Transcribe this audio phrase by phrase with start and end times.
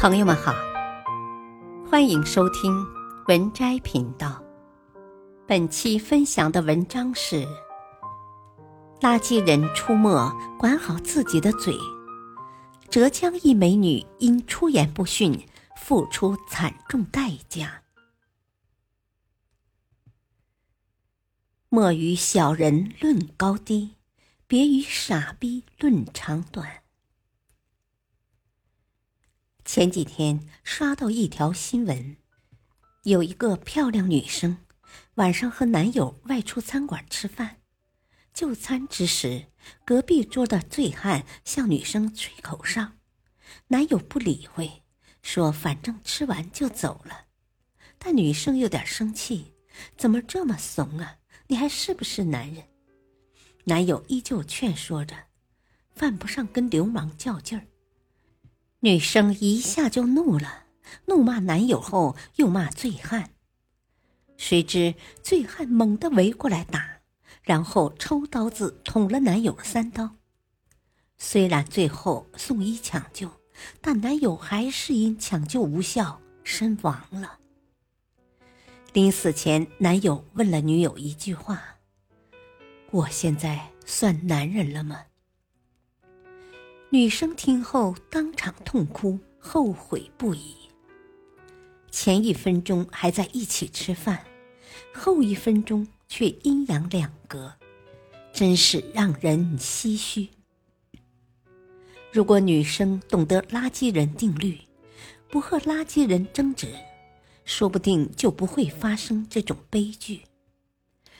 [0.00, 0.54] 朋友们好，
[1.90, 2.72] 欢迎收听
[3.26, 4.40] 文摘频道。
[5.44, 7.44] 本期分享的文章是：
[9.00, 11.76] 垃圾人出没，管好自己的嘴。
[12.88, 15.36] 浙江一美女因出言不逊，
[15.76, 17.82] 付出惨重代价。
[21.68, 23.96] 莫与小人论高低，
[24.46, 26.84] 别与傻逼论长短。
[29.68, 32.16] 前几天刷到一条新闻，
[33.02, 34.56] 有一个漂亮女生
[35.16, 37.58] 晚上和男友外出餐馆吃饭，
[38.32, 39.48] 就餐之时，
[39.84, 42.92] 隔壁桌的醉汉向女生吹口哨，
[43.66, 44.84] 男友不理会，
[45.20, 47.26] 说反正吃完就走了。
[47.98, 49.52] 但女生有点生气，
[49.98, 51.18] 怎么这么怂啊？
[51.48, 52.64] 你还是不是男人？
[53.64, 55.14] 男友依旧劝说着，
[55.94, 57.66] 犯不上跟流氓较劲儿。
[58.80, 60.66] 女生一下就怒了，
[61.06, 63.30] 怒骂男友后又骂醉汉。
[64.36, 67.00] 谁知醉汉猛地围过来打，
[67.42, 70.16] 然后抽刀子捅了男友三刀。
[71.16, 73.28] 虽然最后送医抢救，
[73.80, 77.40] 但男友还是因抢救无效身亡了。
[78.92, 81.60] 临死前，男友问了女友一句话
[82.92, 85.02] ：“我现在算男人了吗？”
[86.90, 90.54] 女生听后当场痛哭，后悔不已。
[91.90, 94.24] 前一分钟还在一起吃饭，
[94.94, 97.52] 后一分钟却阴阳两隔，
[98.32, 100.30] 真是让人唏嘘。
[102.10, 104.58] 如果女生懂得垃圾人定律，
[105.28, 106.68] 不和垃圾人争执，
[107.44, 110.22] 说不定就不会发生这种悲剧。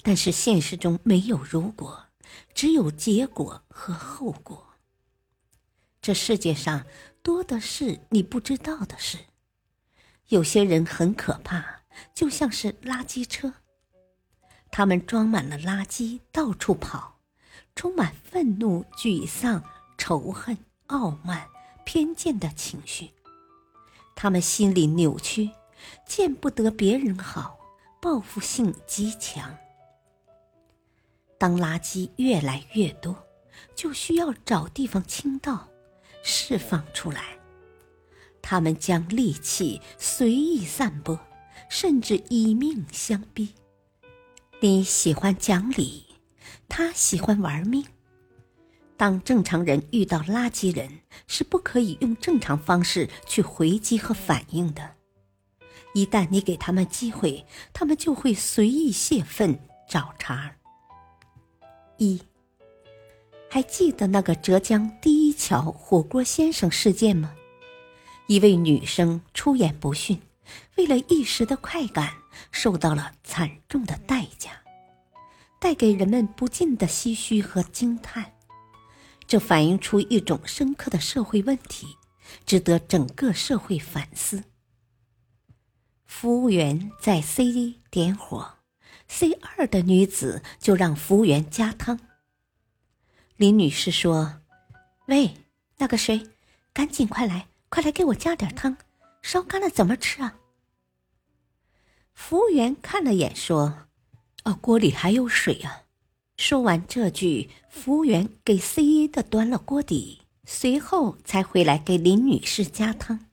[0.00, 2.06] 但是现实中没有如果，
[2.54, 4.69] 只有结果和后果。
[6.02, 6.86] 这世界上
[7.22, 9.18] 多的是你不知道的事。
[10.28, 11.82] 有些人很可怕，
[12.14, 13.52] 就像是垃圾车，
[14.70, 17.18] 他们装满了垃圾，到处跑，
[17.74, 19.62] 充满愤怒、沮丧、
[19.98, 21.46] 仇恨、傲慢、
[21.84, 23.10] 偏见的情绪。
[24.14, 25.50] 他们心里扭曲，
[26.06, 27.58] 见不得别人好，
[28.00, 29.56] 报复性极强。
[31.38, 33.26] 当垃圾越来越多，
[33.74, 35.69] 就需要找地方倾倒。
[36.22, 37.38] 释放出来，
[38.42, 41.18] 他们将戾气随意散播，
[41.68, 43.54] 甚至以命相逼。
[44.60, 46.04] 你喜欢讲理，
[46.68, 47.84] 他喜欢玩命。
[48.96, 54.96] 当正常人遇到垃圾人，是不可以用正常方式去回击和反应的。
[55.94, 59.58] 一旦你给他们机会，他们就会随意泄愤
[59.88, 60.56] 找茬。
[61.96, 62.20] 一。
[63.52, 67.34] 还记得那个浙江第一桥火锅先生事件吗？
[68.28, 70.22] 一位女生出言不逊，
[70.76, 72.12] 为了一时的快感，
[72.52, 74.52] 受到了惨重的代价，
[75.58, 78.34] 带给人们不尽的唏嘘和惊叹。
[79.26, 81.96] 这反映出一种深刻的社会问题，
[82.46, 84.44] 值得整个社会反思。
[86.06, 88.58] 服务员在 C 一点火
[89.08, 91.98] ，C 二的女子就让服务员加汤。
[93.40, 94.42] 林女士说
[95.08, 95.34] ：“喂，
[95.78, 96.28] 那个谁，
[96.74, 98.76] 赶紧快来，快来给我加点汤，
[99.22, 100.36] 烧干了怎么吃啊？”
[102.12, 103.86] 服务员看了眼说
[104.44, 105.84] ：“哦，锅里还有水啊。”
[106.36, 113.24] 说完这句，服务员给 C 一的端了锅底，随后才回来给林女士加汤。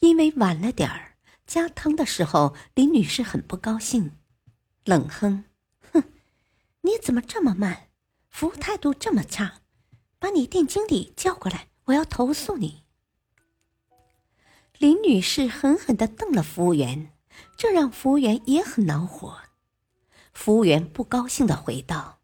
[0.00, 1.16] 因为晚了点儿，
[1.46, 4.12] 加汤的时候，林女士很不高兴，
[4.86, 5.44] 冷哼
[5.92, 6.02] ：“哼，
[6.80, 7.87] 你怎么这么慢？”
[8.38, 9.62] 服务态度这么差，
[10.20, 12.84] 把你店经理叫过来，我要投诉你。
[14.78, 17.12] 林女士狠狠的瞪了服务员，
[17.56, 19.40] 这让服务员也很恼火。
[20.32, 22.20] 服务员不高兴的回道：“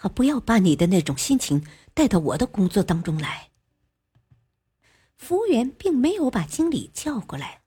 [0.00, 3.50] 啊，不要把你的那种心情带到我的工作当中来。”
[5.18, 7.60] 服务员并没有把经理叫过来。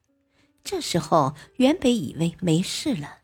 [0.64, 3.20] 这时候，原本以为没事了，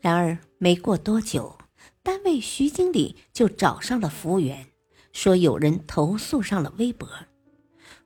[0.00, 1.56] 然而没过多久。
[2.02, 4.66] 单位徐经理就找上了服务员，
[5.12, 7.08] 说有人投诉上了微博。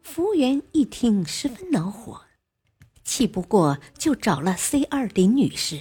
[0.03, 2.23] 服务员一听十分恼火，
[3.03, 5.81] 气不过就找了 C 二林女士：“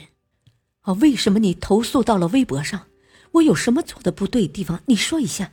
[0.81, 2.87] 啊，为什么你投诉到了微博上？
[3.33, 4.81] 我有什么做的不对地方？
[4.85, 5.51] 你说一下，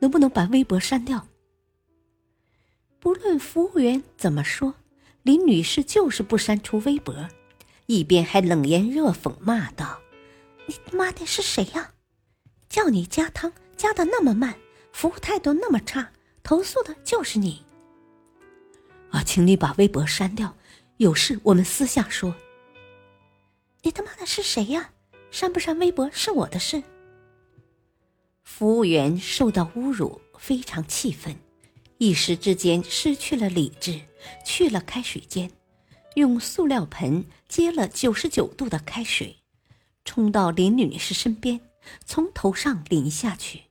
[0.00, 1.28] 能不能把微博删掉？”
[2.98, 4.74] 不论服务员怎么说，
[5.22, 7.28] 林女士就是不删除微博，
[7.86, 10.00] 一边还冷言热讽骂道
[10.66, 11.92] ：“你妈的是谁呀？”
[12.70, 14.56] 叫你加汤加的那么慢，
[14.92, 16.08] 服务态度那么差，
[16.44, 17.62] 投诉的就是你。
[19.10, 20.56] 啊，请你把微博删掉，
[20.98, 22.32] 有事我们私下说。
[23.82, 24.90] 你他妈的是谁呀？
[25.32, 26.80] 删不删微博是我的事。
[28.44, 31.36] 服务员受到侮辱，非常气愤，
[31.98, 34.00] 一时之间失去了理智，
[34.44, 35.50] 去了开水间，
[36.14, 39.36] 用塑料盆接了九十九度的开水，
[40.04, 41.60] 冲到林女士身边，
[42.04, 43.64] 从头上淋下去。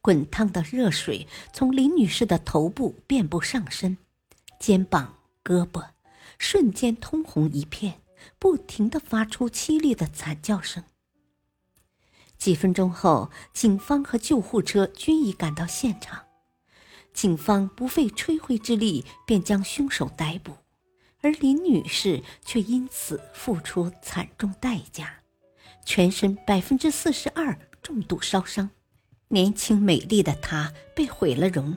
[0.00, 3.96] 滚烫的热水从林女士的头部遍布上身，
[4.58, 5.90] 肩膀、胳膊，
[6.38, 8.00] 瞬间通红一片，
[8.38, 10.84] 不停的发出凄厉的惨叫声。
[12.36, 16.26] 几分钟后，警方和救护车均已赶到现场，
[17.14, 20.58] 警方不费吹灰之力便将凶手逮捕，
[21.22, 25.22] 而林女士却因此付出惨重代价，
[25.84, 28.70] 全身百分之四十二重度烧伤。
[29.28, 31.76] 年轻美丽的她被毁了容，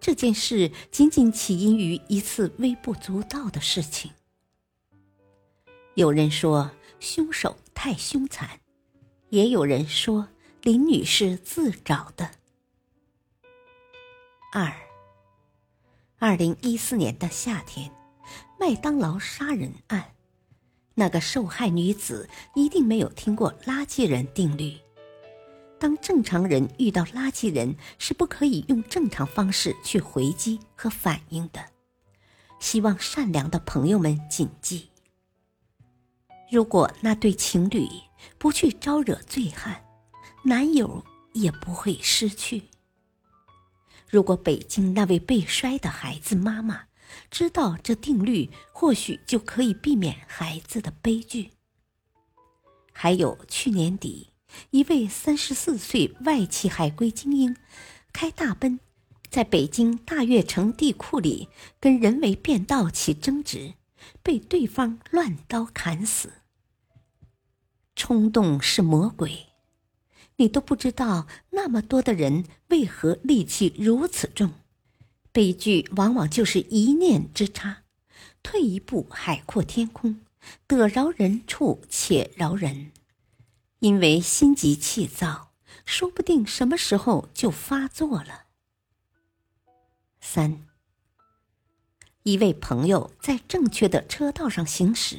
[0.00, 4.10] 这件事仅仅起因于一次微不足道的事情。
[5.94, 6.70] 有人说
[7.00, 8.60] 凶手太凶残，
[9.30, 10.28] 也有人说
[10.62, 12.30] 林女士自找的。
[14.52, 14.72] 二，
[16.18, 17.90] 二零一四年的夏天，
[18.58, 20.13] 麦当劳杀人案，
[20.94, 24.76] 那个受害女子一定没有听过垃圾人定律。
[25.78, 31.64] 当正常人遇到垃圾人，是不可以用正常方式去回击和反应的。
[32.60, 34.88] 希望善良的朋友们谨记：
[36.50, 37.86] 如果那对情侣
[38.38, 39.84] 不去招惹醉汉，
[40.44, 42.62] 男友也不会失去。
[44.08, 46.84] 如果北京那位被摔的孩子妈妈
[47.30, 51.50] 知道这定律，或许就可以避免孩子的悲剧。
[52.92, 54.30] 还有去年底。
[54.70, 57.56] 一位三十四岁外企海归精英，
[58.12, 58.78] 开大奔，
[59.28, 61.48] 在北京大悦城地库里
[61.80, 63.74] 跟人为变道起争执，
[64.22, 66.34] 被对方乱刀砍死。
[67.96, 69.46] 冲动是魔鬼，
[70.36, 74.52] 你都不知道那么多的人为何戾气如此重。
[75.34, 77.82] 悲剧往往就是一念之差，
[78.40, 80.20] 退一步海阔天空，
[80.68, 82.92] 得饶人处且饶人。
[83.80, 85.50] 因为心急气躁，
[85.84, 88.44] 说不定什么时候就发作了。
[90.20, 90.64] 三，
[92.22, 95.18] 一位朋友在正确的车道上行驶，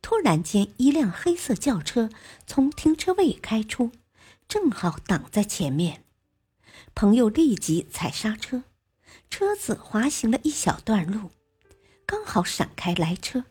[0.00, 2.10] 突然间一辆黑色轿车
[2.46, 3.90] 从停车位开出，
[4.46, 6.04] 正好挡在前面。
[6.94, 8.62] 朋友立即踩刹车，
[9.32, 11.30] 车子滑行了一小段路，
[12.04, 13.46] 刚好闪开来车，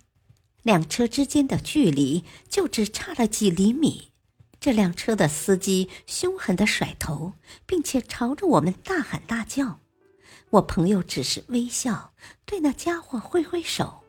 [0.61, 4.11] 两车之间的距离就只差了几厘米。
[4.59, 7.33] 这辆车的司机凶狠的甩头，
[7.65, 9.79] 并且朝着我们大喊大叫。
[10.51, 12.13] 我朋友只是微笑，
[12.45, 14.03] 对那家伙挥挥手。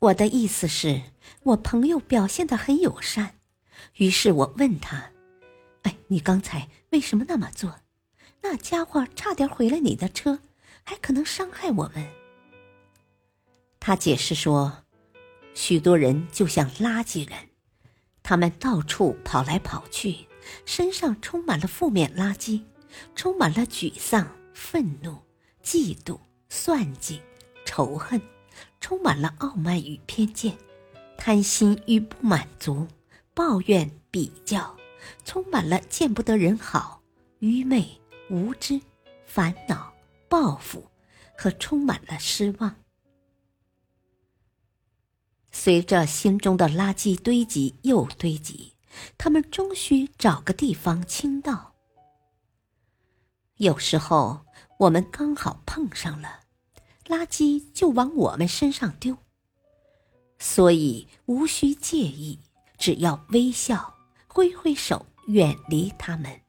[0.00, 1.00] 我的意思是，
[1.44, 3.36] 我朋友表现的很友善。
[3.98, 5.12] 于是我问他
[5.82, 7.78] ：“哎，你刚才为什么那么做？
[8.42, 10.40] 那家伙差点毁了你的车，
[10.82, 12.06] 还可能伤害我们。”
[13.80, 14.84] 他解释说
[15.54, 17.38] ：“许多人就像垃圾人。”
[18.22, 20.28] 他们到处跑来跑去，
[20.64, 22.62] 身上充满了负面垃圾，
[23.14, 25.18] 充满了沮丧、愤怒、
[25.64, 27.20] 嫉妒、算计、
[27.64, 28.20] 仇恨，
[28.80, 30.56] 充满了傲慢与偏见，
[31.16, 32.86] 贪心与不满足，
[33.34, 34.76] 抱怨、比较，
[35.24, 37.02] 充满了见不得人好、
[37.38, 37.99] 愚昧、
[38.30, 38.80] 无知、
[39.26, 39.92] 烦恼、
[40.28, 40.88] 报复，
[41.36, 42.76] 和充满了失望。
[45.50, 48.76] 随着心中的垃圾堆积又堆积，
[49.18, 51.74] 他们终需找个地方倾倒。
[53.56, 54.46] 有时候
[54.78, 56.40] 我们刚好碰上了，
[57.06, 59.18] 垃圾就往我们身上丢。
[60.38, 62.38] 所以无需介意，
[62.78, 66.40] 只要微笑、挥挥手，远离他们，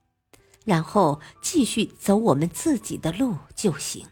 [0.66, 4.06] 然后继续走我们自己的路就行。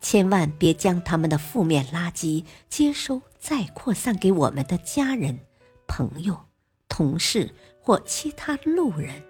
[0.00, 5.38] 千万别将他们的负面垃圾接收，再扩散给我们的家人、
[5.86, 6.46] 朋友、
[6.88, 9.22] 同事或其他路人。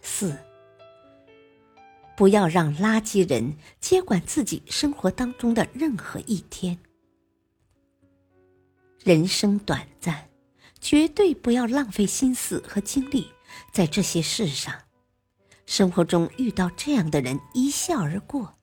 [0.00, 0.36] 四，
[2.16, 6.76] 不要让垃圾人接管自己生活当中的任何一天。
[9.04, 10.28] 人生短暂，
[10.80, 13.28] 绝对不要浪费心思和精力
[13.72, 14.74] 在这些事上。
[15.66, 18.58] 生活中遇到这样的人，一笑而过。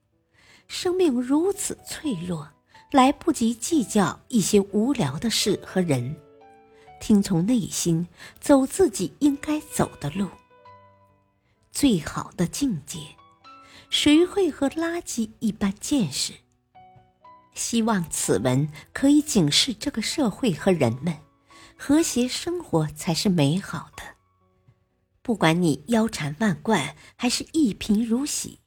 [0.67, 2.49] 生命如此脆弱，
[2.91, 6.15] 来不及计较一些无聊的事和人，
[6.99, 8.07] 听从内心，
[8.39, 10.27] 走自己应该走的路。
[11.71, 12.99] 最好的境界，
[13.89, 16.33] 谁会和垃圾一般见识？
[17.55, 21.17] 希望此文可以警示这个社会和人们：
[21.77, 24.03] 和谐生活才是美好的。
[25.29, 28.57] 不管你腰缠万贯还是一贫如洗，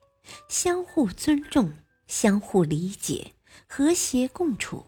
[0.48, 1.74] 相互尊重、
[2.06, 3.32] 相互理解、
[3.66, 4.86] 和谐共处。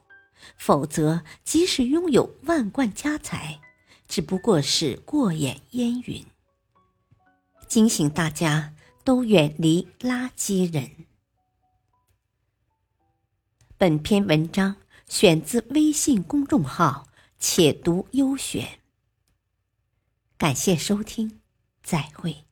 [0.56, 3.60] 否则，即使拥有万贯家财，
[4.06, 6.24] 只不过是过眼烟云。
[7.66, 10.88] 警醒大家都远离垃圾人。
[13.76, 14.76] 本篇文章
[15.08, 17.08] 选自微信公众号
[17.40, 18.78] “且读优选”。
[20.38, 21.40] 感谢收听，
[21.84, 22.43] 再会。